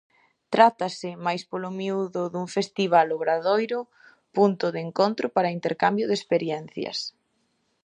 [0.53, 6.97] Trátase, máis polo miúdo, dun festival-obradoiro-punto de encontro para o intercambio de experiencias.